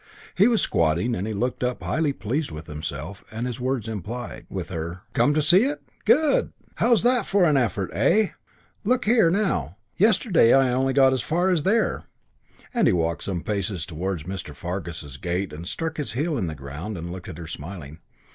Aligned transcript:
He 0.33 0.47
was 0.47 0.63
squatting 0.63 1.13
and 1.13 1.27
he 1.27 1.33
looked 1.35 1.63
up 1.63 1.83
highly 1.83 2.11
pleased 2.11 2.49
with 2.49 2.65
himself 2.65 3.23
and, 3.29 3.45
his 3.45 3.59
words 3.59 3.87
implied, 3.87 4.47
with 4.49 4.69
her. 4.69 5.03
"Come 5.13 5.31
to 5.35 5.43
see 5.43 5.65
it? 5.65 5.79
Good! 6.05 6.51
How's 6.77 7.03
that 7.03 7.27
for 7.27 7.43
an 7.43 7.55
effort, 7.55 7.91
eh? 7.93 8.29
Look 8.83 9.05
here 9.05 9.29
now. 9.29 9.77
Yesterday 9.97 10.53
I 10.55 10.73
only 10.73 10.93
got 10.93 11.13
as 11.13 11.21
far 11.21 11.51
as 11.51 11.61
here," 11.61 12.05
and 12.73 12.87
he 12.87 12.93
walked 12.93 13.25
some 13.25 13.43
paces 13.43 13.85
towards 13.85 14.23
Mr. 14.23 14.55
Fargus's 14.55 15.17
gate 15.17 15.53
and 15.53 15.67
struck 15.67 15.97
his 15.97 16.13
heel 16.13 16.35
in 16.35 16.47
the 16.47 16.55
ground 16.55 16.97
and 16.97 17.11
looked 17.11 17.29
at 17.29 17.37
her, 17.37 17.45
smiling. 17.45 17.99